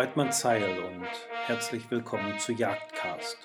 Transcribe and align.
Weidmann 0.00 0.32
Zeil 0.32 0.78
und 0.78 1.06
herzlich 1.44 1.90
willkommen 1.90 2.38
zu 2.38 2.52
Jagdcast, 2.52 3.36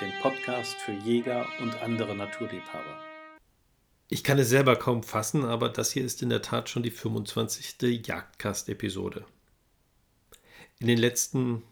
dem 0.00 0.12
Podcast 0.22 0.76
für 0.76 0.92
Jäger 0.92 1.48
und 1.60 1.82
andere 1.82 2.14
Naturliebhaber. 2.14 3.00
Ich 4.08 4.22
kann 4.22 4.38
es 4.38 4.50
selber 4.50 4.76
kaum 4.76 5.02
fassen, 5.02 5.44
aber 5.44 5.68
das 5.68 5.90
hier 5.90 6.04
ist 6.04 6.22
in 6.22 6.28
der 6.28 6.42
Tat 6.42 6.68
schon 6.68 6.84
die 6.84 6.92
25. 6.92 8.06
Jagdcast-Episode. 8.06 9.24
In 10.78 10.86
den 10.86 10.98
letzten 10.98 11.64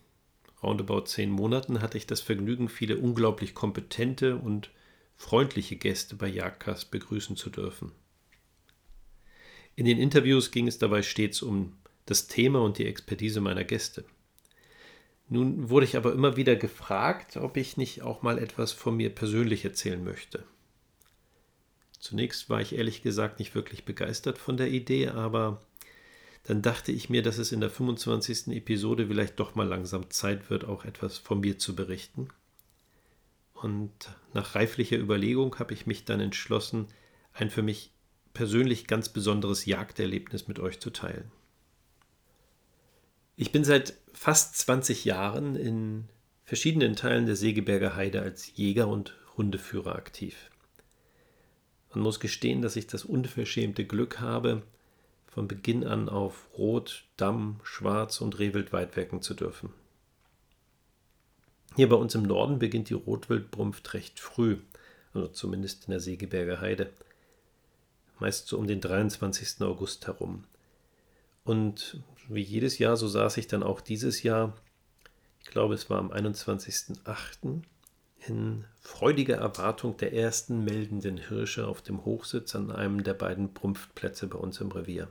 roundabout 0.64 1.02
zehn 1.02 1.30
Monaten 1.30 1.80
hatte 1.80 1.96
ich 1.96 2.08
das 2.08 2.20
Vergnügen, 2.20 2.68
viele 2.68 2.98
unglaublich 2.98 3.54
kompetente 3.54 4.34
und 4.34 4.72
freundliche 5.14 5.76
Gäste 5.76 6.16
bei 6.16 6.26
Jagdcast 6.26 6.90
begrüßen 6.90 7.36
zu 7.36 7.50
dürfen. 7.50 7.92
In 9.76 9.86
den 9.86 9.98
Interviews 9.98 10.50
ging 10.50 10.66
es 10.66 10.78
dabei 10.78 11.02
stets 11.02 11.40
um 11.40 11.76
das 12.06 12.26
Thema 12.26 12.60
und 12.60 12.78
die 12.78 12.86
Expertise 12.86 13.40
meiner 13.40 13.64
Gäste. 13.64 14.04
Nun 15.28 15.70
wurde 15.70 15.86
ich 15.86 15.96
aber 15.96 16.12
immer 16.12 16.36
wieder 16.36 16.56
gefragt, 16.56 17.36
ob 17.36 17.56
ich 17.56 17.76
nicht 17.76 18.02
auch 18.02 18.22
mal 18.22 18.38
etwas 18.38 18.72
von 18.72 18.96
mir 18.96 19.10
persönlich 19.10 19.64
erzählen 19.64 20.02
möchte. 20.02 20.44
Zunächst 21.98 22.50
war 22.50 22.60
ich 22.60 22.74
ehrlich 22.74 23.02
gesagt 23.02 23.38
nicht 23.38 23.54
wirklich 23.54 23.84
begeistert 23.84 24.36
von 24.36 24.56
der 24.56 24.70
Idee, 24.70 25.08
aber 25.08 25.62
dann 26.44 26.60
dachte 26.60 26.90
ich 26.90 27.08
mir, 27.08 27.22
dass 27.22 27.38
es 27.38 27.52
in 27.52 27.60
der 27.60 27.70
25. 27.70 28.48
Episode 28.48 29.06
vielleicht 29.06 29.38
doch 29.38 29.54
mal 29.54 29.66
langsam 29.66 30.10
Zeit 30.10 30.50
wird, 30.50 30.64
auch 30.64 30.84
etwas 30.84 31.18
von 31.18 31.40
mir 31.40 31.58
zu 31.58 31.76
berichten. 31.76 32.28
Und 33.54 33.92
nach 34.34 34.56
reiflicher 34.56 34.98
Überlegung 34.98 35.58
habe 35.60 35.72
ich 35.72 35.86
mich 35.86 36.04
dann 36.04 36.18
entschlossen, 36.18 36.88
ein 37.32 37.48
für 37.48 37.62
mich 37.62 37.92
persönlich 38.34 38.88
ganz 38.88 39.08
besonderes 39.08 39.66
Jagderlebnis 39.66 40.48
mit 40.48 40.58
euch 40.58 40.80
zu 40.80 40.90
teilen. 40.90 41.30
Ich 43.42 43.50
bin 43.50 43.64
seit 43.64 43.94
fast 44.12 44.56
20 44.56 45.04
Jahren 45.04 45.56
in 45.56 46.04
verschiedenen 46.44 46.94
Teilen 46.94 47.26
der 47.26 47.34
Segeberger 47.34 47.96
Heide 47.96 48.22
als 48.22 48.56
Jäger 48.56 48.86
und 48.86 49.16
Hundeführer 49.36 49.96
aktiv. 49.96 50.48
Man 51.92 52.04
muss 52.04 52.20
gestehen, 52.20 52.62
dass 52.62 52.76
ich 52.76 52.86
das 52.86 53.04
unverschämte 53.04 53.84
Glück 53.84 54.20
habe, 54.20 54.62
von 55.26 55.48
Beginn 55.48 55.84
an 55.84 56.08
auf 56.08 56.50
Rot, 56.56 57.02
Damm, 57.16 57.58
Schwarz 57.64 58.20
und 58.20 58.38
Rehwild 58.38 58.72
weitwirken 58.72 59.22
zu 59.22 59.34
dürfen. 59.34 59.70
Hier 61.74 61.88
bei 61.88 61.96
uns 61.96 62.14
im 62.14 62.22
Norden 62.22 62.60
beginnt 62.60 62.90
die 62.90 62.94
Rotwildbrunft 62.94 63.92
recht 63.94 64.20
früh, 64.20 64.58
also 65.14 65.26
zumindest 65.26 65.86
in 65.86 65.90
der 65.90 66.00
Segeberger 66.00 66.60
Heide, 66.60 66.92
meist 68.20 68.46
so 68.46 68.56
um 68.56 68.68
den 68.68 68.80
23. 68.80 69.62
August 69.62 70.06
herum. 70.06 70.44
Und 71.44 72.00
wie 72.28 72.42
jedes 72.42 72.78
Jahr, 72.78 72.96
so 72.96 73.08
saß 73.08 73.36
ich 73.36 73.46
dann 73.46 73.62
auch 73.62 73.80
dieses 73.80 74.22
Jahr, 74.22 74.54
ich 75.40 75.50
glaube 75.50 75.74
es 75.74 75.90
war 75.90 75.98
am 75.98 76.12
21.08., 76.12 77.62
in 78.26 78.64
freudiger 78.80 79.36
Erwartung 79.36 79.96
der 79.96 80.12
ersten 80.12 80.64
meldenden 80.64 81.16
Hirsche 81.16 81.66
auf 81.66 81.82
dem 81.82 82.04
Hochsitz 82.04 82.54
an 82.54 82.70
einem 82.70 83.02
der 83.02 83.14
beiden 83.14 83.52
Prumpfplätze 83.52 84.28
bei 84.28 84.38
uns 84.38 84.60
im 84.60 84.70
Revier. 84.70 85.08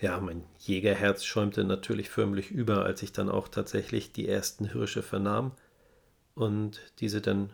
Ja, 0.00 0.20
mein 0.20 0.44
Jägerherz 0.60 1.24
schäumte 1.24 1.64
natürlich 1.64 2.08
förmlich 2.10 2.50
über, 2.50 2.84
als 2.84 3.02
ich 3.02 3.12
dann 3.12 3.28
auch 3.28 3.48
tatsächlich 3.48 4.12
die 4.12 4.28
ersten 4.28 4.66
Hirsche 4.66 5.02
vernahm 5.02 5.52
und 6.34 6.80
diese 7.00 7.20
dann 7.20 7.52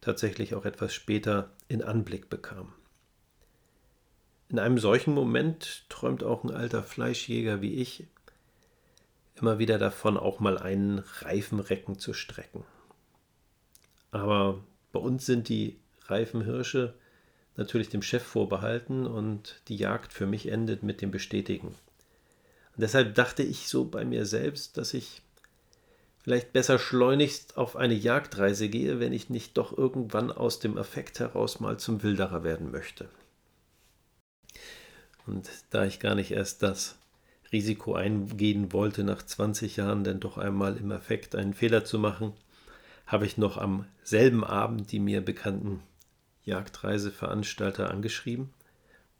tatsächlich 0.00 0.54
auch 0.54 0.64
etwas 0.64 0.94
später 0.94 1.50
in 1.68 1.82
Anblick 1.82 2.30
bekam. 2.30 2.72
In 4.48 4.58
einem 4.58 4.78
solchen 4.78 5.12
Moment 5.12 5.84
träumt 5.88 6.22
auch 6.22 6.44
ein 6.44 6.52
alter 6.52 6.82
Fleischjäger 6.82 7.60
wie 7.60 7.74
ich 7.74 8.06
immer 9.34 9.58
wieder 9.58 9.78
davon, 9.78 10.16
auch 10.16 10.40
mal 10.40 10.58
einen 10.58 11.00
Reifenrecken 11.20 11.98
zu 11.98 12.12
strecken. 12.14 12.64
Aber 14.10 14.62
bei 14.92 15.00
uns 15.00 15.26
sind 15.26 15.48
die 15.48 15.78
Reifenhirsche 16.06 16.94
natürlich 17.56 17.88
dem 17.88 18.02
Chef 18.02 18.22
vorbehalten 18.22 19.06
und 19.06 19.60
die 19.68 19.76
Jagd 19.76 20.12
für 20.12 20.26
mich 20.26 20.48
endet 20.48 20.82
mit 20.82 21.02
dem 21.02 21.10
Bestätigen. 21.10 21.68
Und 21.68 22.82
deshalb 22.82 23.14
dachte 23.14 23.42
ich 23.42 23.68
so 23.68 23.86
bei 23.86 24.04
mir 24.04 24.26
selbst, 24.26 24.76
dass 24.76 24.94
ich 24.94 25.22
vielleicht 26.22 26.52
besser 26.52 26.78
schleunigst 26.78 27.56
auf 27.56 27.76
eine 27.76 27.94
Jagdreise 27.94 28.68
gehe, 28.68 29.00
wenn 29.00 29.12
ich 29.12 29.30
nicht 29.30 29.56
doch 29.56 29.76
irgendwann 29.76 30.30
aus 30.30 30.58
dem 30.58 30.76
Affekt 30.76 31.20
heraus 31.20 31.60
mal 31.60 31.78
zum 31.78 32.02
Wilderer 32.02 32.44
werden 32.44 32.70
möchte. 32.70 33.08
Und 35.26 35.50
da 35.70 35.84
ich 35.84 36.00
gar 36.00 36.14
nicht 36.14 36.30
erst 36.30 36.62
das 36.62 36.96
Risiko 37.52 37.94
eingehen 37.94 38.72
wollte, 38.72 39.04
nach 39.04 39.22
20 39.22 39.76
Jahren 39.76 40.04
denn 40.04 40.20
doch 40.20 40.38
einmal 40.38 40.76
im 40.76 40.90
Affekt 40.92 41.34
einen 41.34 41.54
Fehler 41.54 41.84
zu 41.84 41.98
machen, 41.98 42.32
habe 43.06 43.26
ich 43.26 43.38
noch 43.38 43.56
am 43.56 43.86
selben 44.02 44.44
Abend 44.44 44.90
die 44.92 44.98
mir 44.98 45.20
bekannten 45.20 45.82
Jagdreiseveranstalter 46.44 47.90
angeschrieben 47.90 48.50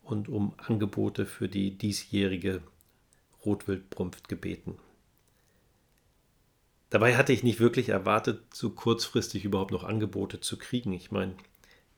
und 0.02 0.28
um 0.28 0.54
Angebote 0.58 1.26
für 1.26 1.48
die 1.48 1.76
diesjährige 1.76 2.62
Rotwildbrunft 3.44 4.28
gebeten. 4.28 4.78
Dabei 6.90 7.16
hatte 7.16 7.32
ich 7.32 7.42
nicht 7.42 7.58
wirklich 7.58 7.88
erwartet, 7.88 8.54
so 8.54 8.70
kurzfristig 8.70 9.44
überhaupt 9.44 9.72
noch 9.72 9.82
Angebote 9.82 10.40
zu 10.40 10.56
kriegen. 10.56 10.92
Ich 10.92 11.10
meine, 11.10 11.34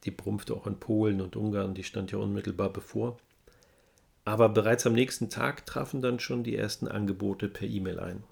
die 0.05 0.11
Brunft 0.11 0.51
auch 0.51 0.67
in 0.67 0.81
Polen 0.81 1.21
und 1.21 1.37
Ungarn, 1.37 1.75
die 1.75 1.85
stand 1.85 2.11
ja 2.11 2.19
unmittelbar 2.19 2.73
bevor. 2.73 3.19
Aber 4.29 4.51
bereits 4.51 4.87
am 4.87 4.93
nächsten 4.93 5.31
Tag 5.31 5.65
trafen 5.65 6.03
dann 6.03 6.21
schon 6.21 6.45
die 6.45 6.55
ersten 6.55 6.87
Angebote 6.87 7.49
per 7.49 7.67
E-Mail 7.67 7.99
ein. 7.99 8.25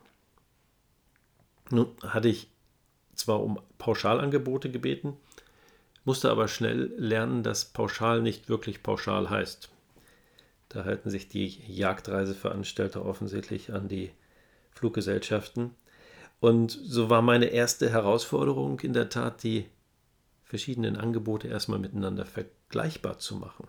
Nun 1.70 1.88
hatte 2.02 2.28
ich 2.28 2.50
zwar 3.14 3.42
um 3.42 3.58
Pauschalangebote 3.78 4.70
gebeten, 4.70 5.16
musste 6.04 6.30
aber 6.30 6.48
schnell 6.48 6.92
lernen, 6.98 7.42
dass 7.42 7.64
pauschal 7.64 8.20
nicht 8.20 8.50
wirklich 8.50 8.82
pauschal 8.82 9.30
heißt. 9.30 9.70
Da 10.68 10.84
halten 10.84 11.08
sich 11.08 11.28
die 11.28 11.46
Jagdreiseveranstalter 11.66 13.02
offensichtlich 13.02 13.72
an 13.72 13.88
die 13.88 14.10
Fluggesellschaften. 14.72 15.74
Und 16.40 16.72
so 16.72 17.08
war 17.08 17.22
meine 17.22 17.46
erste 17.46 17.88
Herausforderung 17.88 18.80
in 18.80 18.92
der 18.92 19.08
Tat, 19.08 19.42
die 19.42 19.64
verschiedenen 20.44 20.98
Angebote 20.98 21.48
erstmal 21.48 21.78
miteinander 21.78 22.26
vergleichbar 22.26 23.18
zu 23.18 23.36
machen. 23.36 23.66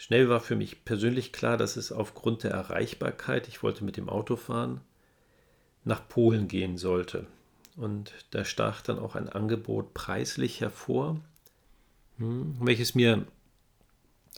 Schnell 0.00 0.30
war 0.30 0.40
für 0.40 0.56
mich 0.56 0.86
persönlich 0.86 1.30
klar, 1.30 1.58
dass 1.58 1.76
es 1.76 1.92
aufgrund 1.92 2.42
der 2.42 2.52
Erreichbarkeit, 2.52 3.48
ich 3.48 3.62
wollte 3.62 3.84
mit 3.84 3.98
dem 3.98 4.08
Auto 4.08 4.36
fahren, 4.36 4.80
nach 5.84 6.08
Polen 6.08 6.48
gehen 6.48 6.78
sollte. 6.78 7.26
Und 7.76 8.14
da 8.30 8.46
stach 8.46 8.80
dann 8.80 8.98
auch 8.98 9.14
ein 9.14 9.28
Angebot 9.28 9.92
preislich 9.92 10.62
hervor, 10.62 11.20
hm, 12.16 12.56
welches 12.62 12.94
mir 12.94 13.26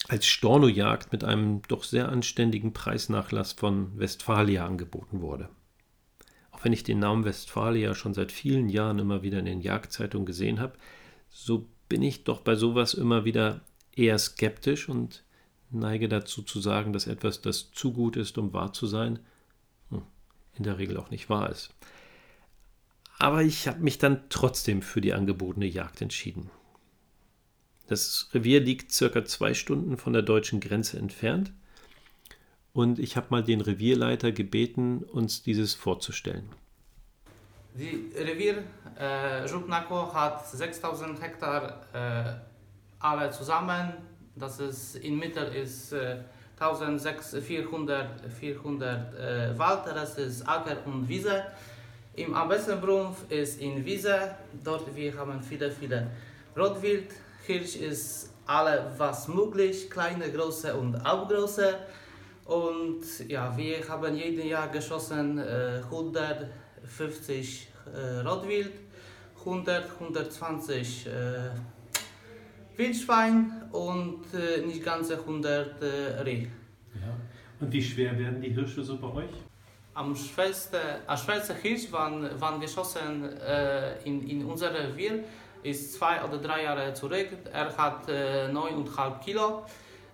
als 0.09 0.27
Stornojagd 0.27 1.12
mit 1.12 1.23
einem 1.23 1.62
doch 1.69 1.84
sehr 1.84 2.09
anständigen 2.09 2.73
Preisnachlass 2.73 3.53
von 3.53 3.97
Westfalia 3.97 4.67
angeboten 4.67 5.21
wurde. 5.21 5.49
Auch 6.50 6.65
wenn 6.65 6.73
ich 6.73 6.83
den 6.83 6.99
Namen 6.99 7.25
Westfalia 7.25 7.94
schon 7.94 8.15
seit 8.15 8.33
vielen 8.33 8.69
Jahren 8.69 8.99
immer 8.99 9.23
wieder 9.23 9.39
in 9.39 9.44
den 9.44 9.61
Jagdzeitungen 9.61 10.27
gesehen 10.27 10.59
habe, 10.59 10.73
so 11.31 11.69
bin 11.89 12.03
ich 12.03 12.25
doch 12.25 12.41
bei 12.41 12.56
sowas 12.56 12.94
immer 12.94 13.25
wieder 13.25 13.61
eher 13.94 14.19
skeptisch 14.19 14.89
und 14.89 15.23
neige 15.72 16.09
dazu 16.09 16.43
zu 16.43 16.60
sagen, 16.60 16.93
dass 16.93 17.06
etwas, 17.06 17.41
das 17.41 17.72
zu 17.72 17.93
gut 17.93 18.16
ist, 18.16 18.38
um 18.38 18.53
wahr 18.53 18.72
zu 18.72 18.87
sein, 18.87 19.19
hm, 19.91 20.03
in 20.56 20.65
der 20.65 20.78
Regel 20.78 20.97
auch 20.97 21.10
nicht 21.10 21.28
wahr 21.28 21.50
ist. 21.50 21.70
Aber 23.19 23.43
ich 23.43 23.69
habe 23.69 23.81
mich 23.81 23.99
dann 23.99 24.25
trotzdem 24.29 24.82
für 24.82 25.00
die 25.00 25.12
angebotene 25.12 25.67
Jagd 25.67 26.02
entschieden. 26.02 26.50
Das 27.87 28.31
Revier 28.32 28.61
liegt 28.61 28.93
circa 28.93 29.25
zwei 29.25 29.55
Stunden 29.55 29.96
von 29.96 30.12
der 30.12 30.23
deutschen 30.23 30.61
Grenze 30.61 30.99
entfernt 30.99 31.52
und 32.73 32.99
ich 32.99 33.17
habe 33.17 33.26
mal 33.31 33.43
den 33.43 33.61
Revierleiter 33.61 34.32
gebeten, 34.32 35.02
uns 35.02 35.43
dieses 35.43 35.75
vorzustellen. 35.75 36.49
Die 37.75 38.12
Revier 38.17 38.64
äh, 38.99 39.46
Żupnako 39.46 40.12
hat 40.12 40.46
6000 40.49 41.20
Hektar 41.20 41.87
äh, 41.93 42.35
alle 42.99 43.31
zusammen 43.31 43.93
das 44.34 44.61
ist 44.61 44.96
in 44.96 45.19
Mitte 45.19 45.40
ist 45.40 45.93
äh, 45.93 46.19
1400 46.58 48.31
400 48.40 49.14
äh, 49.14 49.58
Wald, 49.58 49.81
das 49.87 50.19
ist 50.19 50.49
Acker 50.49 50.76
und 50.87 51.08
Wiese. 51.08 51.44
Im 52.14 52.34
Abessenbrumpf 52.34 53.31
ist 53.31 53.61
in 53.61 53.84
Wiese, 53.84 54.37
dort 54.62 54.94
wir 54.94 55.17
haben 55.17 55.43
viele, 55.43 55.70
viele 55.70 56.08
Rotwild. 56.56 57.11
Hirsch 57.46 57.76
ist 57.76 58.31
alle 58.46 58.93
was 58.99 59.29
möglich, 59.29 59.88
kleine, 59.90 60.31
große 60.31 60.75
und 60.75 60.96
auch 61.06 61.29
große. 61.29 61.75
Und 62.44 63.02
ja, 63.29 63.56
wir 63.56 63.88
haben 63.88 64.14
jedes 64.14 64.44
Jahr 64.44 64.69
geschossen 64.69 65.38
äh, 65.38 65.81
150 65.84 67.69
äh, 67.94 68.20
Rotwild, 68.20 68.73
100, 69.40 69.90
120 70.00 71.06
äh, 71.06 71.11
Wildschwein 72.76 73.62
und 73.72 74.22
äh, 74.34 74.64
nicht 74.66 74.84
ganze 74.84 75.19
100 75.19 75.82
äh, 75.82 75.86
Reh. 76.22 76.46
Ja. 76.94 77.14
Und 77.60 77.72
wie 77.72 77.82
schwer 77.82 78.19
werden 78.19 78.40
die 78.40 78.50
Hirsche 78.50 78.82
so 78.82 78.96
bei 78.98 79.08
euch? 79.08 79.30
Am 79.94 80.16
schwersten, 80.16 80.80
am 81.06 81.16
schwersten 81.16 81.56
Hirsch 81.56 81.92
waren, 81.92 82.40
waren 82.40 82.60
geschossen 82.60 83.24
äh, 83.38 84.02
in, 84.04 84.26
in 84.26 84.44
unser 84.44 84.72
Revier, 84.72 85.24
ist 85.62 85.94
zwei 85.94 86.22
oder 86.24 86.38
drei 86.38 86.64
Jahre 86.64 86.94
zurück. 86.94 87.28
Er 87.52 87.76
hat 87.76 88.08
äh, 88.08 88.48
9,5 88.48 89.20
Kilo. 89.20 89.64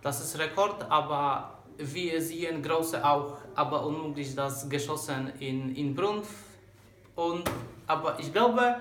Das 0.02 0.20
ist 0.20 0.38
Rekord, 0.38 0.84
aber 0.90 1.58
wir 1.78 2.20
sehen 2.20 2.62
große 2.62 3.05
auch, 3.05 3.38
aber 3.55 3.87
unmöglich 3.87 4.34
das 4.34 4.69
geschossen 4.69 5.32
in, 5.38 5.75
in 5.76 5.94
Brunf. 5.94 6.28
Und, 7.14 7.50
aber 7.87 8.19
ich 8.19 8.32
glaube, 8.32 8.76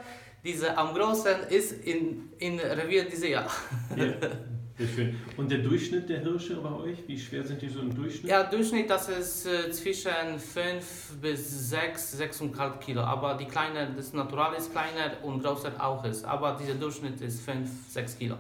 diese 0.48 0.78
am 0.78 0.96
großen 0.96 1.50
ist 1.50 1.74
in, 1.86 2.30
in 2.40 2.60
Revier 2.60 3.04
dieses 3.04 3.30
Jahr. 3.30 3.52
Ja. 3.96 4.06
Sehr 4.78 4.88
schön. 4.88 5.16
Und 5.38 5.50
der 5.50 5.58
Durchschnitt 5.58 6.08
der 6.08 6.20
Hirsche 6.20 6.56
bei 6.58 6.72
euch, 6.72 7.00
wie 7.08 7.20
schwer 7.20 7.44
sind 7.44 7.60
die 7.64 7.68
so 7.68 7.80
im 7.80 7.96
Durchschnitt? 7.96 8.30
Ja, 8.30 8.44
Durchschnitt, 8.44 8.88
das 8.88 9.10
ist 9.10 9.48
äh, 9.48 9.72
zwischen 9.72 10.38
5 10.38 11.16
bis 11.20 11.70
6, 11.70 12.22
6,5 12.22 12.78
Kilo. 12.78 13.02
Aber 13.02 13.34
die 13.34 13.46
kleine, 13.46 13.92
das 13.96 14.14
Natural 14.14 14.54
ist 14.56 14.72
kleiner 14.72 15.18
und 15.24 15.44
größer 15.44 15.74
auch 15.84 16.06
ist. 16.06 16.24
Aber 16.26 16.56
dieser 16.62 16.76
Durchschnitt 16.76 17.20
ist 17.22 17.42
5, 17.42 17.68
6 17.90 18.20
Kilo. 18.20 18.36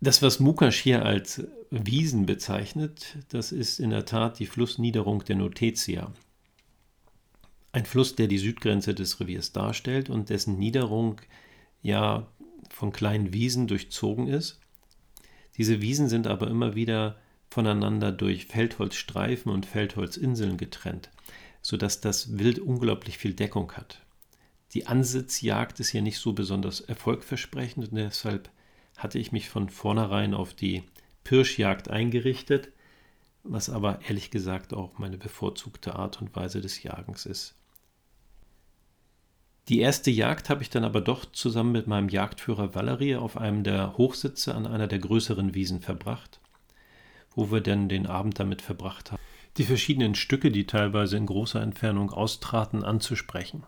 Das, 0.00 0.22
was 0.22 0.40
Mukasch 0.40 0.78
hier 0.78 1.04
als 1.04 1.46
Wiesen 1.70 2.24
bezeichnet, 2.24 3.18
das 3.28 3.52
ist 3.52 3.78
in 3.78 3.90
der 3.90 4.06
Tat 4.06 4.38
die 4.38 4.46
Flussniederung 4.46 5.22
der 5.24 5.36
Notetia. 5.36 6.12
Ein 7.76 7.84
Fluss, 7.84 8.16
der 8.16 8.26
die 8.26 8.38
Südgrenze 8.38 8.94
des 8.94 9.20
Reviers 9.20 9.52
darstellt 9.52 10.08
und 10.08 10.30
dessen 10.30 10.58
Niederung 10.58 11.20
ja 11.82 12.26
von 12.70 12.90
kleinen 12.90 13.34
Wiesen 13.34 13.66
durchzogen 13.66 14.28
ist. 14.28 14.60
Diese 15.58 15.82
Wiesen 15.82 16.08
sind 16.08 16.26
aber 16.26 16.48
immer 16.48 16.74
wieder 16.74 17.20
voneinander 17.50 18.12
durch 18.12 18.46
Feldholzstreifen 18.46 19.52
und 19.52 19.66
Feldholzinseln 19.66 20.56
getrennt, 20.56 21.10
sodass 21.60 22.00
das 22.00 22.38
Wild 22.38 22.60
unglaublich 22.60 23.18
viel 23.18 23.34
Deckung 23.34 23.70
hat. 23.72 24.00
Die 24.72 24.86
Ansitzjagd 24.86 25.78
ist 25.78 25.90
hier 25.90 26.00
nicht 26.00 26.18
so 26.18 26.32
besonders 26.32 26.80
erfolgversprechend 26.80 27.90
und 27.90 27.98
deshalb 27.98 28.48
hatte 28.96 29.18
ich 29.18 29.32
mich 29.32 29.50
von 29.50 29.68
vornherein 29.68 30.32
auf 30.32 30.54
die 30.54 30.82
Pirschjagd 31.24 31.90
eingerichtet, 31.90 32.70
was 33.42 33.68
aber 33.68 34.00
ehrlich 34.08 34.30
gesagt 34.30 34.72
auch 34.72 34.96
meine 34.96 35.18
bevorzugte 35.18 35.94
Art 35.94 36.22
und 36.22 36.34
Weise 36.34 36.62
des 36.62 36.82
Jagens 36.82 37.26
ist. 37.26 37.54
Die 39.68 39.80
erste 39.80 40.12
Jagd 40.12 40.48
habe 40.48 40.62
ich 40.62 40.70
dann 40.70 40.84
aber 40.84 41.00
doch 41.00 41.24
zusammen 41.24 41.72
mit 41.72 41.88
meinem 41.88 42.08
Jagdführer 42.08 42.74
Valerie 42.76 43.16
auf 43.16 43.36
einem 43.36 43.64
der 43.64 43.96
Hochsitze 43.96 44.54
an 44.54 44.64
einer 44.64 44.86
der 44.86 45.00
größeren 45.00 45.54
Wiesen 45.54 45.80
verbracht, 45.80 46.38
wo 47.34 47.50
wir 47.50 47.60
dann 47.60 47.88
den 47.88 48.06
Abend 48.06 48.38
damit 48.38 48.62
verbracht 48.62 49.10
haben, 49.10 49.22
die 49.56 49.64
verschiedenen 49.64 50.14
Stücke, 50.14 50.52
die 50.52 50.66
teilweise 50.66 51.16
in 51.16 51.26
großer 51.26 51.60
Entfernung 51.60 52.10
austraten, 52.10 52.84
anzusprechen. 52.84 53.64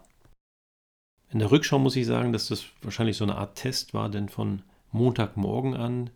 In 1.31 1.41
der 1.41 1.50
Rückschau 1.50 1.81
muss 1.81 1.97
ich 1.97 2.06
sagen, 2.06 2.33
dass 2.33 2.47
das 2.47 2.67
wahrscheinlich 2.81 3.17
so 3.17 3.25
eine 3.25 3.37
Art 3.37 3.56
Test 3.56 3.93
war, 3.93 4.09
denn 4.09 4.29
von 4.29 4.62
Montagmorgen 4.93 5.75
an 5.75 6.11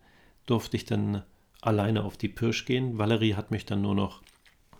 durfte 0.45 0.77
ich 0.77 0.85
dann 0.85 1.23
alleine 1.61 2.03
auf 2.03 2.15
die 2.15 2.29
Pirsch 2.29 2.65
gehen. 2.65 2.97
Valerie 2.97 3.35
hat 3.35 3.51
mich 3.51 3.65
dann 3.65 3.81
nur 3.81 3.95
noch 3.95 4.21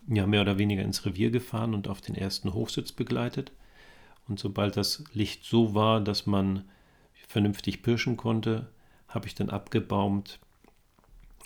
ja, 0.08 0.26
mehr 0.26 0.42
oder 0.42 0.58
weniger 0.58 0.82
ins 0.82 1.06
Revier 1.06 1.30
gefahren 1.30 1.74
und 1.74 1.88
auf 1.90 2.02
den 2.02 2.16
ersten 2.16 2.54
Hochsitz 2.54 2.94
begleitet. 2.94 3.52
Und 4.28 4.40
sobald 4.40 4.78
das 4.78 5.04
Licht 5.14 5.46
so 5.46 5.74
war, 5.74 6.02
dass 6.02 6.26
man 6.26 6.66
vernünftig 7.28 7.82
pirschen 7.82 8.16
konnte, 8.16 8.70
habe 9.08 9.28
ich 9.28 9.36
dann 9.36 9.50
abgebaumt 9.50 10.40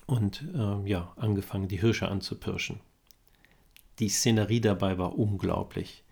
und 0.06 0.44
äh, 0.54 0.88
ja, 0.88 1.14
angefangen, 1.16 1.68
die 1.68 1.80
Hirsche 1.80 2.08
anzupirschen. 2.08 2.80
Die 4.00 4.10
Szenerie 4.10 4.62
dabei 4.62 4.98
war 4.98 5.18
unglaublich. 5.18 6.04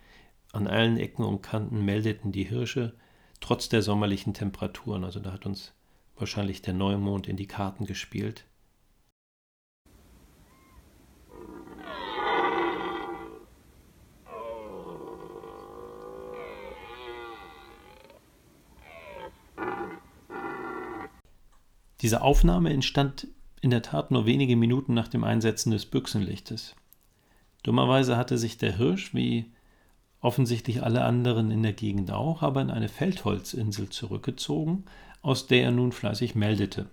An 0.51 0.67
allen 0.67 0.97
Ecken 0.97 1.23
und 1.23 1.41
Kanten 1.41 1.83
meldeten 1.83 2.31
die 2.31 2.45
Hirsche, 2.45 2.93
trotz 3.41 3.69
der 3.69 3.81
sommerlichen 3.81 4.33
Temperaturen. 4.33 5.03
Also 5.03 5.19
da 5.19 5.31
hat 5.31 5.45
uns 5.45 5.73
wahrscheinlich 6.17 6.61
der 6.61 6.73
Neumond 6.73 7.27
in 7.27 7.37
die 7.37 7.47
Karten 7.47 7.85
gespielt. 7.85 8.45
Diese 22.05 22.21
Aufnahme 22.21 22.71
entstand 22.71 23.25
in 23.61 23.71
der 23.71 23.81
Tat 23.81 24.11
nur 24.11 24.27
wenige 24.27 24.55
Minuten 24.55 24.93
nach 24.93 25.07
dem 25.07 25.23
Einsetzen 25.23 25.71
des 25.71 25.87
Büchsenlichtes. 25.87 26.75
Dummerweise 27.63 28.15
hatte 28.15 28.37
sich 28.37 28.59
der 28.59 28.77
Hirsch, 28.77 29.15
wie 29.15 29.45
offensichtlich 30.21 30.83
alle 30.83 31.03
anderen 31.03 31.49
in 31.49 31.63
der 31.63 31.73
Gegend 31.73 32.11
auch, 32.11 32.43
aber 32.43 32.61
in 32.61 32.69
eine 32.69 32.89
Feldholzinsel 32.89 33.89
zurückgezogen, 33.89 34.85
aus 35.23 35.47
der 35.47 35.63
er 35.63 35.71
nun 35.71 35.91
fleißig 35.91 36.35
meldete. 36.35 36.91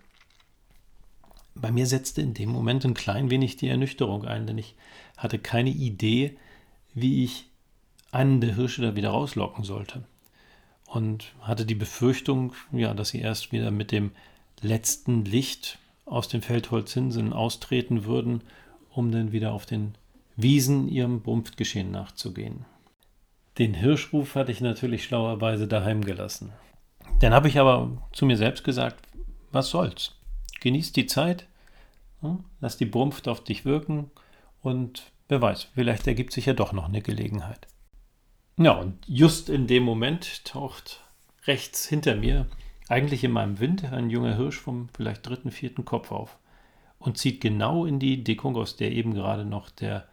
Bei 1.55 1.71
mir 1.71 1.85
setzte 1.85 2.23
in 2.23 2.33
dem 2.33 2.49
Moment 2.49 2.87
ein 2.87 2.95
klein 2.95 3.29
wenig 3.29 3.59
die 3.59 3.69
Ernüchterung 3.69 4.25
ein, 4.25 4.47
denn 4.47 4.57
ich 4.57 4.77
hatte 5.19 5.39
keine 5.39 5.69
Idee, 5.69 6.39
wie 6.95 7.23
ich 7.23 7.51
einen 8.13 8.41
der 8.41 8.55
Hirsche 8.57 8.81
da 8.81 8.97
wieder 8.97 9.11
rauslocken 9.11 9.63
sollte. 9.63 10.05
Und 10.87 11.35
hatte 11.43 11.67
die 11.67 11.75
Befürchtung, 11.75 12.55
ja, 12.73 12.95
dass 12.95 13.11
sie 13.11 13.21
erst 13.21 13.53
wieder 13.53 13.71
mit 13.71 13.93
dem 13.93 14.13
letzten 14.63 15.25
Licht 15.25 15.79
aus 16.05 16.29
den 16.29 16.43
Feldholzinseln 16.43 17.33
austreten 17.33 18.05
würden, 18.05 18.43
um 18.91 19.11
dann 19.11 19.33
wieder 19.33 19.53
auf 19.53 19.67
den 19.67 19.95
Wiesen 20.37 20.89
ihrem 20.89 21.21
Brumpfgeschehen 21.21 21.91
nachzugehen. 21.91 22.65
Den 23.59 23.75
Hirschruf 23.75 24.35
hatte 24.35 24.53
ich 24.53 24.61
natürlich 24.61 25.05
schlauerweise 25.05 25.69
daheim 25.69 26.03
gelassen. 26.03 26.53
Dann 27.21 27.35
habe 27.35 27.49
ich 27.49 27.59
aber 27.59 27.91
zu 28.13 28.25
mir 28.25 28.37
selbst 28.37 28.65
gesagt, 28.65 29.07
was 29.51 29.69
soll's? 29.69 30.15
Genieß 30.61 30.93
die 30.93 31.07
Zeit, 31.07 31.47
hm? 32.21 32.45
lass 32.61 32.77
die 32.77 32.87
Brumpft 32.87 33.29
auf 33.29 33.45
dich 33.45 33.65
wirken 33.65 34.11
und 34.63 35.13
wer 35.29 35.43
weiß, 35.43 35.69
vielleicht 35.75 36.07
ergibt 36.07 36.33
sich 36.33 36.47
ja 36.47 36.55
doch 36.55 36.73
noch 36.73 36.89
eine 36.89 37.03
Gelegenheit. 37.03 37.67
Ja, 38.57 38.73
und 38.73 38.99
just 39.07 39.49
in 39.49 39.67
dem 39.67 39.83
Moment 39.83 40.45
taucht 40.45 41.01
rechts 41.47 41.87
hinter 41.87 42.15
mir 42.17 42.47
eigentlich 42.89 43.25
in 43.25 43.33
meinem 43.33 43.59
Wind 43.61 43.85
ein 43.93 44.11
junger 44.11 44.37
Hirsch 44.37 44.59
vom 44.59 44.89
vielleicht 44.95 45.27
dritten, 45.27 45.51
vierten 45.51 45.85
Kopf 45.85 46.13
auf 46.13 46.39
und 46.99 47.19
zieht 47.19 47.41
genau 47.41 47.85
in 47.85 47.99
die 47.99 48.23
Dickung, 48.25 48.57
aus 48.57 48.77
der 48.77 48.93
eben 48.93 49.15
gerade 49.15 49.45
noch 49.45 49.71
der 49.71 50.07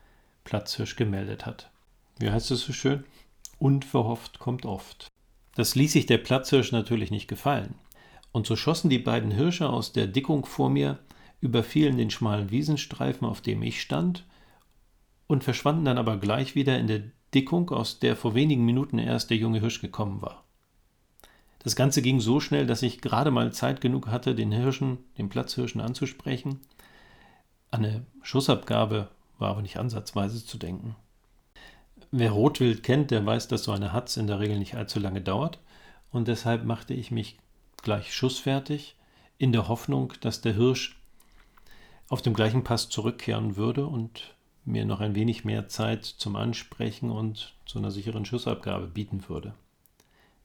Platzhirsch 0.44 0.96
gemeldet 0.96 1.46
hat. 1.46 1.70
Wie 2.20 2.32
heißt 2.32 2.52
es 2.52 2.62
so 2.62 2.74
schön? 2.74 3.04
Unverhofft 3.60 4.40
kommt 4.40 4.66
oft. 4.66 5.08
Das 5.56 5.76
ließ 5.76 5.92
sich 5.94 6.06
der 6.06 6.18
Platzhirsch 6.18 6.72
natürlich 6.72 7.12
nicht 7.12 7.28
gefallen. 7.28 7.76
Und 8.32 8.48
so 8.48 8.56
schossen 8.56 8.90
die 8.90 9.00
beiden 9.00 9.32
Hirsche 9.32 9.70
aus 9.70 9.92
der 9.92 10.08
Dickung 10.08 10.46
vor 10.46 10.70
mir, 10.70 11.00
überfielen 11.42 11.98
den 11.98 12.10
schmalen 12.10 12.52
Wiesenstreifen, 12.52 13.28
auf 13.28 13.42
dem 13.42 13.62
ich 13.64 13.82
stand, 13.82 14.26
und 15.28 15.44
verschwanden 15.44 15.86
dann 15.86 15.98
aber 15.98 16.18
gleich 16.18 16.56
wieder 16.56 16.80
in 16.80 16.88
der 16.88 17.04
Dickung, 17.34 17.70
aus 17.70 18.00
der 18.00 18.16
vor 18.16 18.34
wenigen 18.36 18.66
Minuten 18.66 18.98
erst 18.98 19.30
der 19.30 19.38
junge 19.38 19.60
Hirsch 19.60 19.82
gekommen 19.82 20.22
war. 20.22 20.44
Das 21.60 21.75
Ganze 21.75 22.01
ging 22.01 22.20
so 22.20 22.39
schnell, 22.39 22.66
dass 22.66 22.82
ich 22.82 23.01
gerade 23.01 23.32
mal 23.32 23.51
Zeit 23.51 23.82
genug 23.82 24.08
hatte, 24.08 24.34
den 24.34 24.51
Hirschen, 24.51 24.98
den 25.18 25.30
Platzhirschen 25.30 25.82
anzusprechen. 25.82 26.62
An 27.70 27.86
eine 27.86 28.06
Schussabgabe 28.22 29.10
war 29.38 29.51
aber 29.51 29.62
nicht 29.62 29.78
ansatzweise 29.78 30.46
zu 30.46 30.58
denken. 30.58 30.96
Wer 32.12 32.32
Rotwild 32.32 32.82
kennt, 32.82 33.12
der 33.12 33.25
weiß, 33.25 33.50
dass 33.50 33.63
so 33.63 33.72
eine 33.72 33.94
Hatz 33.94 34.18
in 34.18 34.28
der 34.28 34.39
Regel 34.39 34.58
nicht 34.58 34.75
allzu 34.75 35.00
lange 35.00 35.22
dauert. 35.22 35.60
Und 36.12 36.28
deshalb 36.28 36.66
machte 36.66 36.94
ich 36.94 37.12
mich 37.12 37.38
gleich 37.84 38.13
schussfertig, 38.13 38.96
in 39.38 39.51
der 39.51 39.68
Hoffnung, 39.68 40.13
dass 40.22 40.42
der 40.42 40.54
Hirsch 40.54 41.00
auf 42.10 42.22
dem 42.22 42.34
gleichen 42.34 42.63
Pass 42.63 42.89
zurückkehren 42.89 43.56
würde 43.56 43.86
und 43.86 44.36
mir 44.66 44.86
noch 44.86 45.00
ein 45.00 45.16
wenig 45.16 45.46
mehr 45.46 45.68
Zeit 45.68 46.04
zum 46.06 46.36
Ansprechen 46.36 47.12
und 47.12 47.54
zu 47.66 47.80
einer 47.80 47.92
sicheren 47.92 48.25
Schussabgabe 48.25 48.88
bieten 48.88 49.24
würde. 49.30 49.54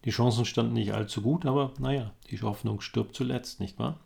Die 0.05 0.11
Chancen 0.11 0.45
standen 0.45 0.75
nicht 0.75 0.93
allzu 0.93 1.23
gut, 1.23 1.47
aber 1.47 1.73
naja, 1.79 2.13
die 2.31 2.41
Hoffnung 2.43 2.81
stirbt 2.81 3.15
zuletzt, 3.17 3.61
nicht 3.61 3.79
wahr? 3.79 4.01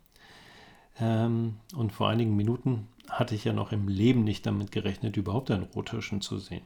Ähm, 0.99 1.57
und 1.75 1.91
vor 1.91 2.09
einigen 2.09 2.35
Minuten 2.35 2.87
hatte 3.09 3.35
ich 3.35 3.43
ja 3.43 3.53
noch 3.53 3.71
im 3.71 3.87
Leben 3.87 4.23
nicht 4.23 4.45
damit 4.45 4.71
gerechnet, 4.71 5.17
überhaupt 5.17 5.51
einen 5.51 5.63
Rothirschen 5.63 6.21
zu 6.21 6.37
sehen. 6.37 6.65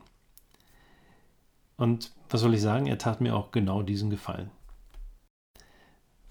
Und 1.78 2.12
was 2.30 2.42
soll 2.42 2.54
ich 2.54 2.62
sagen, 2.62 2.86
er 2.88 2.98
tat 2.98 3.22
mir 3.22 3.36
auch 3.36 3.52
genau 3.52 3.82
diesen 3.82 4.10
Gefallen. 4.10 4.52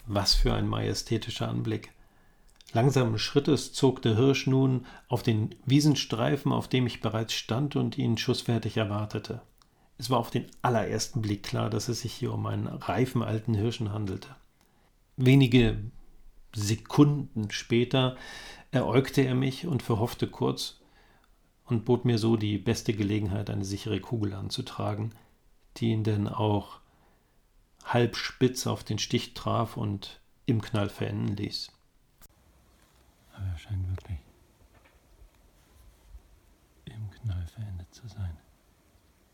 Was 0.06 0.34
für 0.34 0.54
ein 0.54 0.68
majestätischer 0.68 1.48
Anblick. 1.48 1.92
Langsamen 2.72 3.18
Schrittes 3.18 3.72
zog 3.72 4.00
der 4.02 4.16
Hirsch 4.16 4.46
nun 4.46 4.86
auf 5.08 5.22
den 5.22 5.54
Wiesenstreifen, 5.66 6.52
auf 6.52 6.68
dem 6.68 6.86
ich 6.86 7.00
bereits 7.00 7.34
stand 7.34 7.76
und 7.76 7.98
ihn 7.98 8.16
schussfertig 8.16 8.76
erwartete. 8.76 9.42
Es 9.98 10.10
war 10.10 10.18
auf 10.18 10.30
den 10.30 10.46
allerersten 10.62 11.22
Blick 11.22 11.42
klar, 11.42 11.70
dass 11.70 11.88
es 11.88 12.00
sich 12.00 12.12
hier 12.12 12.32
um 12.32 12.46
einen 12.46 12.66
reifen 12.66 13.22
alten 13.22 13.54
Hirschen 13.54 13.92
handelte. 13.92 14.34
Wenige 15.16 15.78
Sekunden 16.54 17.50
später 17.50 18.16
eräugte 18.70 19.22
er 19.22 19.34
mich 19.34 19.66
und 19.66 19.82
verhoffte 19.82 20.26
kurz, 20.26 20.82
und 21.64 21.84
bot 21.84 22.04
mir 22.04 22.18
so 22.18 22.36
die 22.36 22.58
beste 22.58 22.92
Gelegenheit, 22.92 23.48
eine 23.48 23.64
sichere 23.64 24.00
Kugel 24.00 24.34
anzutragen, 24.34 25.14
die 25.76 25.90
ihn 25.90 26.04
denn 26.04 26.28
auch 26.28 26.80
halb 27.84 28.16
spitz 28.16 28.66
auf 28.66 28.84
den 28.84 28.98
Stich 28.98 29.34
traf 29.34 29.76
und 29.76 30.20
im 30.46 30.60
Knall 30.60 30.88
verenden 30.88 31.36
ließ. 31.36 31.72
Aber 33.34 33.46
er 33.46 33.58
scheint 33.58 33.88
wirklich 33.88 34.18
im 36.84 37.10
Knall 37.10 37.46
verendet 37.46 37.94
zu 37.94 38.06
sein. 38.08 38.36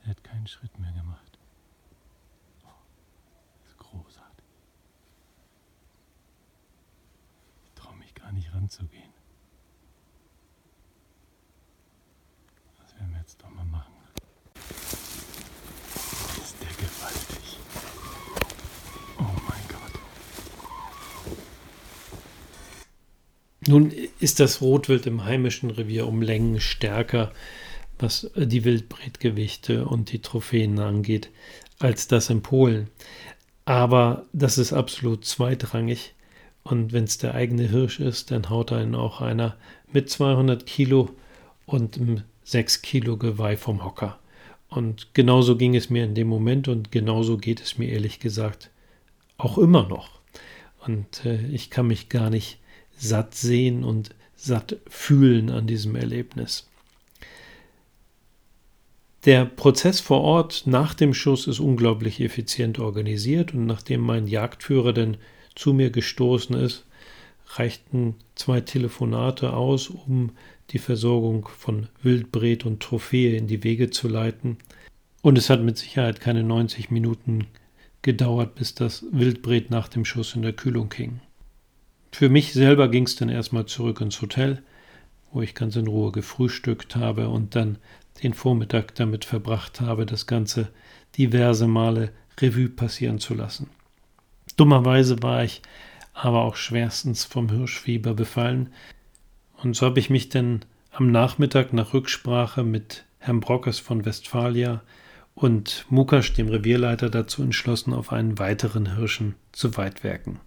Er 0.09 0.13
hat 0.13 0.25
keinen 0.25 0.47
Schritt 0.47 0.79
mehr 0.79 0.91
gemacht. 0.93 1.39
Oh, 2.65 2.69
das 3.61 3.73
ist 3.73 3.79
großartig. 3.79 4.47
Ich 7.67 7.73
traue 7.75 7.95
mich 7.97 8.15
gar 8.15 8.33
nicht 8.33 8.51
ranzugehen. 8.55 9.13
Das 12.79 12.95
werden 12.95 13.11
wir 13.11 13.19
jetzt 13.19 13.43
doch 13.43 13.51
mal 13.51 13.67
machen. 13.67 13.93
Ist 16.43 16.57
der 16.63 16.71
gewaltig. 16.71 17.59
Oh 19.19 19.37
mein 19.47 19.69
Gott. 19.69 20.01
Nun 23.67 23.91
ist 24.21 24.41
das 24.41 24.63
Rotwild 24.63 25.07
im 25.07 25.27
heimischen 25.27 25.71
Revier 25.71 26.07
um 26.07 26.23
Längen 26.23 26.61
stärker, 26.61 27.31
was 27.99 28.31
die 28.37 28.65
Wildbretgewichte 28.65 29.87
und 29.87 30.13
die 30.13 30.21
Trophäen 30.21 30.79
angeht, 30.79 31.31
als 31.79 32.09
das 32.09 32.31
in 32.31 32.43
Polen. 32.43 32.89
Aber 33.65 34.25
das 34.33 34.59
ist 34.59 34.73
absolut 34.73 35.25
zweitrangig. 35.25 36.15
Und 36.65 36.93
wenn 36.93 37.05
es 37.05 37.19
der 37.19 37.35
eigene 37.35 37.69
Hirsch 37.69 38.01
ist, 38.01 38.31
dann 38.31 38.51
haut 38.51 38.73
einen 38.73 38.95
auch 38.95 39.21
einer 39.21 39.57
mit 39.93 40.11
200 40.11 40.67
Kilo 40.67 41.11
und 41.67 41.97
einem 41.97 42.23
6 42.45 42.83
Kilo 42.83 43.17
Geweih 43.17 43.57
vom 43.57 43.85
Hocker. 43.85 44.19
Und 44.69 45.15
genauso 45.15 45.57
ging 45.57 45.75
es 45.75 45.91
mir 45.91 46.05
in 46.05 46.15
dem 46.15 46.29
Moment 46.29 46.69
und 46.69 46.93
genauso 46.93 47.39
geht 47.39 47.61
es 47.61 47.79
mir 47.79 47.89
ehrlich 47.89 48.21
gesagt 48.21 48.71
auch 49.39 49.57
immer 49.57 49.89
noch. 49.89 50.11
Und 50.87 51.25
äh, 51.25 51.47
ich 51.47 51.71
kann 51.71 51.87
mich 51.87 52.09
gar 52.09 52.31
nicht 52.31 52.59
satt 52.97 53.35
sehen 53.35 53.85
und 53.85 54.15
satt 54.37 54.77
fühlen 54.89 55.51
an 55.51 55.67
diesem 55.67 55.97
Erlebnis. 55.97 56.69
Der 59.29 59.45
Prozess 59.45 60.01
vor 60.01 60.23
Ort 60.23 60.63
nach 60.65 60.95
dem 60.95 61.13
Schuss 61.13 61.49
ist 61.49 61.61
unglaublich 61.61 62.19
effizient 62.23 62.79
organisiert 62.79 63.53
und 63.53 63.67
nachdem 63.67 64.01
mein 64.01 64.27
Jagdführer 64.27 64.95
denn 64.95 65.19
zu 65.55 65.75
mir 65.75 65.91
gestoßen 65.91 66.57
ist, 66.57 66.87
reichten 67.49 68.15
zwei 68.37 68.63
Telefonate 68.63 69.53
aus, 69.53 69.91
um 69.91 70.31
die 70.71 70.79
Versorgung 70.79 71.47
von 71.47 71.89
Wildbret 72.03 72.65
und 72.65 72.81
Trophäe 72.81 73.37
in 73.37 73.49
die 73.49 73.65
Wege 73.65 73.91
zu 73.91 74.09
leiten. 74.09 74.57
Und 75.21 75.37
es 75.37 75.51
hat 75.51 75.61
mit 75.61 75.77
Sicherheit 75.77 76.23
keine 76.23 76.43
90 76.43 76.91
Minuten 76.91 77.49
gedauert, 78.01 78.55
bis 78.55 78.75
das 78.75 79.05
Wildbret 79.13 79.71
nach 79.71 79.89
dem 79.89 80.07
Schuss 80.07 80.37
in 80.37 80.41
der 80.41 80.55
Kühlung 80.55 80.91
hing. 80.95 81.21
Für 82.13 82.31
mich 82.31 82.55
selber 82.55 82.89
ging 82.89 83.05
es 83.05 83.17
dann 83.17 83.29
erstmal 83.29 83.67
zurück 83.67 84.01
ins 84.01 84.23
Hotel, 84.23 84.63
wo 85.33 85.43
ich 85.43 85.55
ganz 85.55 85.77
in 85.77 85.87
Ruhe 85.87 86.13
gefrühstückt 86.13 86.97
habe 86.97 87.29
und 87.29 87.55
dann 87.55 87.79
den 88.23 88.35
Vormittag 88.35 88.95
damit 88.95 89.25
verbracht 89.25 89.81
habe, 89.81 90.07
das 90.07 90.27
Ganze 90.27 90.69
diverse 91.17 91.69
Male 91.69 92.13
Revue 92.41 92.69
passieren 92.69 93.19
zu 93.19 93.35
lassen. 93.35 93.71
Dummerweise 94.57 95.23
war 95.23 95.45
ich 95.45 95.63
aber 96.13 96.43
auch 96.43 96.57
schwerstens 96.57 97.25
vom 97.25 97.49
Hirschfieber 97.49 98.15
befallen, 98.15 98.71
und 99.63 99.75
so 99.75 99.87
habe 99.87 99.99
ich 99.99 100.09
mich 100.09 100.29
dann 100.29 100.65
am 100.93 101.11
Nachmittag 101.11 101.73
nach 101.73 101.93
Rücksprache 101.93 102.63
mit 102.63 103.05
Herrn 103.19 103.41
Brockes 103.41 103.81
von 103.81 104.05
Westfalia 104.05 104.83
und 105.35 105.85
Mukasch, 105.89 106.33
dem 106.35 106.49
Revierleiter, 106.49 107.11
dazu 107.11 107.43
entschlossen, 107.43 107.93
auf 107.93 108.13
einen 108.13 108.39
weiteren 108.39 108.97
Hirschen 108.97 109.35
zu 109.53 109.77
weitwerken. 109.77 110.41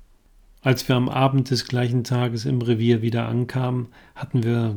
Als 0.63 0.87
wir 0.87 0.95
am 0.95 1.09
Abend 1.09 1.49
des 1.49 1.67
gleichen 1.67 2.03
Tages 2.03 2.45
im 2.45 2.61
Revier 2.61 3.01
wieder 3.01 3.27
ankamen, 3.27 3.87
hatten 4.13 4.43
wir 4.43 4.75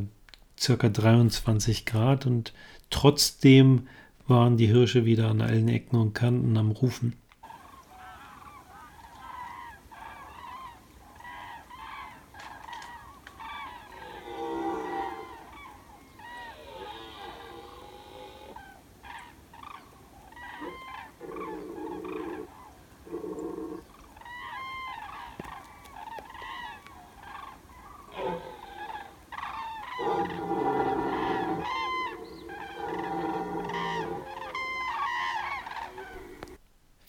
ca. 0.59 0.89
23 0.89 1.85
Grad 1.85 2.25
und 2.25 2.53
trotzdem 2.89 3.87
waren 4.27 4.57
die 4.57 4.65
Hirsche 4.65 5.05
wieder 5.05 5.29
an 5.29 5.41
allen 5.41 5.67
Ecken 5.67 5.97
und 5.97 6.13
Kanten 6.13 6.57
am 6.57 6.71
Rufen. 6.71 7.13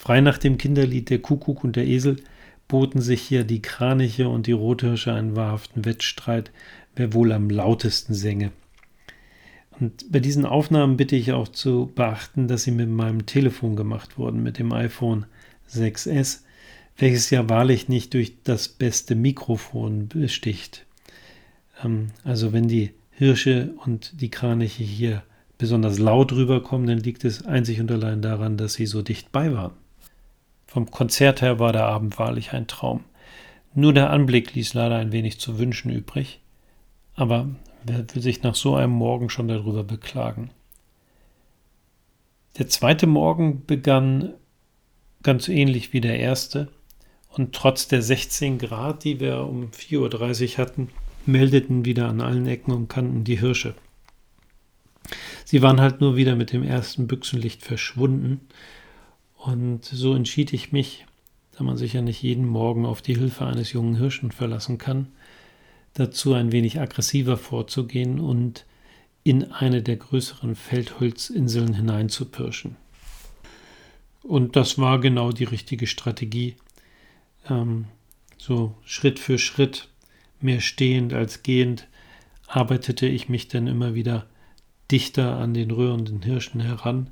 Frei 0.06 0.20
nach 0.20 0.38
dem 0.38 0.56
Kinderlied 0.56 1.10
Der 1.10 1.18
Kuckuck 1.18 1.64
und 1.64 1.74
der 1.74 1.84
Esel 1.84 2.18
boten 2.68 3.00
sich 3.00 3.22
hier 3.22 3.42
die 3.42 3.60
Kraniche 3.60 4.28
und 4.28 4.46
die 4.46 4.52
Rothirsche 4.52 5.12
einen 5.12 5.34
wahrhaften 5.34 5.84
Wettstreit, 5.84 6.52
wer 6.94 7.12
wohl 7.12 7.32
am 7.32 7.50
lautesten 7.50 8.14
sänge. 8.14 8.52
Und 9.80 10.12
bei 10.12 10.20
diesen 10.20 10.46
Aufnahmen 10.46 10.96
bitte 10.96 11.16
ich 11.16 11.32
auch 11.32 11.48
zu 11.48 11.90
beachten, 11.92 12.46
dass 12.46 12.62
sie 12.62 12.70
mit 12.70 12.88
meinem 12.88 13.26
Telefon 13.26 13.74
gemacht 13.74 14.16
wurden, 14.16 14.44
mit 14.44 14.60
dem 14.60 14.70
iPhone 14.70 15.26
6S, 15.68 16.42
welches 16.96 17.30
ja 17.30 17.48
wahrlich 17.48 17.88
nicht 17.88 18.14
durch 18.14 18.34
das 18.44 18.68
beste 18.68 19.16
Mikrofon 19.16 20.06
besticht. 20.06 20.86
Ähm, 21.82 22.12
also 22.22 22.52
wenn 22.52 22.68
die 22.68 22.92
Hirsche 23.10 23.74
und 23.84 24.20
die 24.20 24.30
Kraniche 24.30 24.84
hier 24.84 25.24
besonders 25.58 25.98
laut 25.98 26.30
rüberkommen, 26.30 26.86
dann 26.86 26.98
liegt 26.98 27.24
es 27.24 27.44
einzig 27.44 27.80
und 27.80 27.90
allein 27.90 28.22
daran, 28.22 28.56
dass 28.56 28.74
sie 28.74 28.86
so 28.86 29.02
dicht 29.02 29.32
bei 29.32 29.52
waren. 29.52 29.72
Vom 30.66 30.90
Konzert 30.90 31.42
her 31.42 31.58
war 31.58 31.72
der 31.72 31.86
Abend 31.86 32.18
wahrlich 32.18 32.52
ein 32.52 32.66
Traum. 32.66 33.04
Nur 33.74 33.92
der 33.92 34.10
Anblick 34.10 34.54
ließ 34.54 34.74
leider 34.74 34.96
ein 34.96 35.12
wenig 35.12 35.38
zu 35.38 35.58
wünschen 35.58 35.90
übrig. 35.90 36.40
Aber 37.14 37.48
wer 37.84 38.04
will 38.14 38.22
sich 38.22 38.42
nach 38.42 38.54
so 38.54 38.74
einem 38.74 38.92
Morgen 38.92 39.30
schon 39.30 39.48
darüber 39.48 39.84
beklagen? 39.84 40.50
Der 42.58 42.68
zweite 42.68 43.06
Morgen 43.06 43.64
begann 43.66 44.32
ganz 45.22 45.48
ähnlich 45.48 45.92
wie 45.92 46.00
der 46.00 46.18
erste, 46.18 46.68
und 47.28 47.52
trotz 47.54 47.86
der 47.86 48.00
16 48.00 48.58
Grad, 48.58 49.04
die 49.04 49.20
wir 49.20 49.40
um 49.40 49.70
4.30 49.70 50.52
Uhr 50.52 50.58
hatten, 50.58 50.88
meldeten 51.26 51.84
wieder 51.84 52.08
an 52.08 52.22
allen 52.22 52.46
Ecken 52.46 52.72
und 52.72 52.88
Kanten 52.88 53.24
die 53.24 53.38
Hirsche. 53.38 53.74
Sie 55.44 55.60
waren 55.62 55.80
halt 55.80 56.00
nur 56.00 56.16
wieder 56.16 56.34
mit 56.34 56.52
dem 56.52 56.62
ersten 56.62 57.06
Büchsenlicht 57.06 57.62
verschwunden, 57.62 58.40
und 59.46 59.84
so 59.84 60.12
entschied 60.14 60.52
ich 60.52 60.72
mich, 60.72 61.06
da 61.52 61.62
man 61.62 61.76
sich 61.76 61.92
ja 61.92 62.02
nicht 62.02 62.20
jeden 62.20 62.46
Morgen 62.46 62.84
auf 62.84 63.00
die 63.00 63.14
Hilfe 63.14 63.46
eines 63.46 63.72
jungen 63.72 63.94
Hirschen 63.94 64.32
verlassen 64.32 64.76
kann, 64.76 65.06
dazu 65.94 66.34
ein 66.34 66.50
wenig 66.50 66.80
aggressiver 66.80 67.36
vorzugehen 67.36 68.18
und 68.18 68.66
in 69.22 69.52
eine 69.52 69.82
der 69.82 69.96
größeren 69.96 70.56
Feldholzinseln 70.56 71.74
hineinzupirschen. 71.74 72.76
Und 74.24 74.56
das 74.56 74.78
war 74.78 74.98
genau 74.98 75.30
die 75.30 75.44
richtige 75.44 75.86
Strategie. 75.86 76.56
Ähm, 77.48 77.84
so 78.38 78.74
Schritt 78.84 79.20
für 79.20 79.38
Schritt, 79.38 79.88
mehr 80.40 80.60
stehend 80.60 81.12
als 81.14 81.44
gehend, 81.44 81.86
arbeitete 82.48 83.06
ich 83.06 83.28
mich 83.28 83.46
dann 83.46 83.68
immer 83.68 83.94
wieder 83.94 84.26
dichter 84.90 85.36
an 85.36 85.54
den 85.54 85.70
rührenden 85.70 86.22
Hirschen 86.22 86.60
heran 86.60 87.10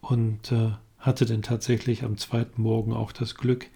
und 0.00 0.50
äh, 0.50 0.70
hatte 0.98 1.26
denn 1.26 1.42
tatsächlich 1.42 2.02
am 2.02 2.16
zweiten 2.16 2.62
Morgen 2.62 2.92
auch 2.92 3.12
das 3.12 3.34
Glück, 3.34 3.68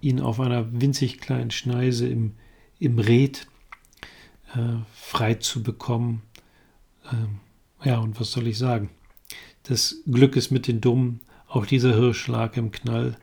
ihn 0.00 0.20
auf 0.20 0.40
einer 0.40 0.80
winzig 0.80 1.18
kleinen 1.20 1.50
Schneise 1.50 2.08
im, 2.08 2.34
im 2.78 2.98
Red 2.98 3.46
äh, 4.54 4.76
frei 4.92 5.34
zu 5.34 5.62
bekommen. 5.62 6.22
Ähm, 7.12 7.40
ja, 7.84 7.98
und 7.98 8.20
was 8.20 8.32
soll 8.32 8.46
ich 8.46 8.58
sagen? 8.58 8.90
Das 9.64 10.02
Glück 10.06 10.36
ist 10.36 10.50
mit 10.50 10.66
den 10.66 10.80
Dummen. 10.80 11.20
Auch 11.48 11.66
dieser 11.66 11.94
Hirsch 11.94 12.26
lag 12.28 12.56
im 12.56 12.70
Knall. 12.70 13.16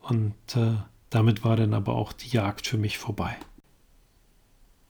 Und 0.00 0.34
äh, 0.54 0.76
damit 1.10 1.44
war 1.44 1.56
dann 1.56 1.74
aber 1.74 1.94
auch 1.94 2.12
die 2.12 2.28
Jagd 2.28 2.66
für 2.66 2.78
mich 2.78 2.98
vorbei. 2.98 3.36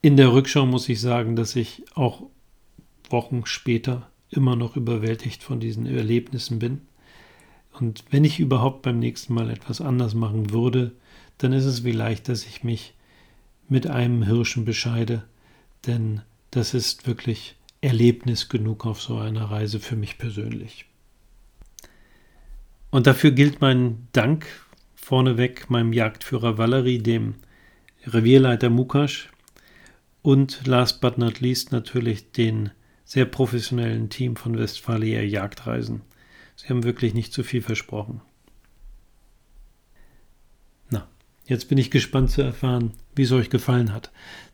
In 0.01 0.15
der 0.15 0.31
Rückschau 0.31 0.65
muss 0.65 0.87
ich 0.87 1.01
sagen, 1.01 1.35
dass 1.35 1.55
ich 1.55 1.83
auch 1.95 2.23
Wochen 3.09 3.45
später 3.45 4.09
immer 4.29 4.55
noch 4.55 4.75
überwältigt 4.75 5.43
von 5.43 5.59
diesen 5.59 5.85
Erlebnissen 5.85 6.59
bin. 6.59 6.81
Und 7.71 8.03
wenn 8.09 8.23
ich 8.23 8.39
überhaupt 8.39 8.81
beim 8.81 8.99
nächsten 8.99 9.33
Mal 9.33 9.49
etwas 9.49 9.81
anders 9.81 10.13
machen 10.13 10.51
würde, 10.51 10.91
dann 11.37 11.53
ist 11.53 11.65
es 11.65 11.81
vielleicht, 11.81 12.27
dass 12.27 12.45
ich 12.45 12.63
mich 12.63 12.93
mit 13.67 13.87
einem 13.87 14.23
Hirschen 14.23 14.65
bescheide, 14.65 15.23
denn 15.85 16.21
das 16.51 16.73
ist 16.73 17.07
wirklich 17.07 17.55
Erlebnis 17.81 18.49
genug 18.49 18.85
auf 18.85 19.01
so 19.01 19.17
einer 19.17 19.45
Reise 19.45 19.79
für 19.79 19.95
mich 19.95 20.17
persönlich. 20.17 20.85
Und 22.89 23.07
dafür 23.07 23.31
gilt 23.31 23.61
mein 23.61 24.07
Dank 24.11 24.47
vorneweg 24.95 25.69
meinem 25.69 25.93
Jagdführer 25.93 26.57
Valerie, 26.57 26.99
dem 26.99 27.35
Revierleiter 28.05 28.69
Mukasch 28.69 29.29
und 30.21 30.65
last 30.65 30.99
but 31.01 31.17
not 31.17 31.39
least 31.39 31.71
natürlich 31.71 32.31
den 32.31 32.71
sehr 33.05 33.25
professionellen 33.25 34.09
Team 34.09 34.35
von 34.35 34.57
Westfalia 34.57 35.21
Jagdreisen. 35.21 36.01
Sie 36.59 36.67
haben 36.67 36.83
wirklich 36.83 37.13
nicht 37.13 37.31
zu 37.31 37.43
viel 37.43 37.61
versprochen. 37.61 38.19
Na, 40.89 41.07
jetzt 41.45 41.69
bin 41.69 41.77
ich 41.77 41.89
gespannt 41.89 42.31
zu 42.31 42.41
erfahren, 42.41 42.91
wie 43.15 43.21
es 43.21 43.31
euch 43.31 43.49
gefallen 43.49 43.93
hat, 43.93 44.11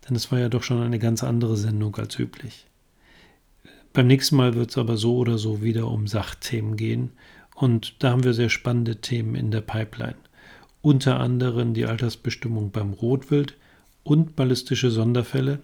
denn 0.08 0.16
es 0.16 0.32
war 0.32 0.38
ja 0.38 0.48
doch 0.48 0.62
schon 0.62 0.84
eine 0.84 1.00
ganz 1.00 1.24
andere 1.24 1.58
Sendung 1.58 1.96
als 1.96 2.20
üblich. 2.20 2.68
Beim 3.92 4.06
nächsten 4.06 4.36
Mal 4.36 4.54
wird 4.54 4.70
es 4.70 4.78
aber 4.78 4.98
so 4.98 5.18
oder 5.18 5.40
so 5.40 5.64
wieder 5.64 5.88
um 5.88 6.06
Sachthemen 6.06 6.78
gehen 6.78 7.10
und 7.56 7.96
da 8.04 8.12
haben 8.12 8.24
wir 8.24 8.36
sehr 8.36 8.50
spannende 8.50 8.98
Themen 8.98 9.34
in 9.34 9.50
der 9.50 9.62
Pipeline. 9.62 10.18
Unter 10.84 11.20
anderem 11.20 11.74
die 11.74 11.88
Altersbestimmung 11.88 12.70
beim 12.70 12.94
Rotwild 12.94 13.58
und 14.04 14.36
ballistische 14.36 14.92
Sonderfälle, 14.92 15.64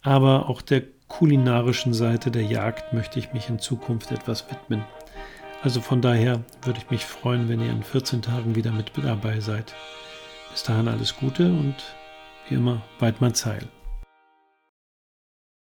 aber 0.00 0.48
auch 0.48 0.62
der 0.62 0.84
kulinarischen 1.08 1.92
Seite 1.92 2.30
der 2.30 2.44
Jagd 2.44 2.92
möchte 2.92 3.18
ich 3.18 3.32
mich 3.32 3.48
in 3.48 3.58
Zukunft 3.58 4.12
etwas 4.12 4.48
widmen. 4.48 4.84
Also 5.62 5.80
von 5.80 6.02
daher 6.02 6.40
würde 6.62 6.80
ich 6.80 6.90
mich 6.90 7.04
freuen, 7.04 7.48
wenn 7.48 7.60
ihr 7.60 7.70
in 7.70 7.84
14 7.84 8.20
Tagen 8.20 8.56
wieder 8.56 8.72
mit 8.72 8.90
dabei 8.96 9.38
seid. 9.38 9.74
Bis 10.50 10.64
dahin 10.64 10.88
alles 10.88 11.16
Gute 11.16 11.46
und 11.46 11.76
wie 12.48 12.56
immer, 12.56 12.82
Weidmann 12.98 13.34
Zeil. 13.34 13.68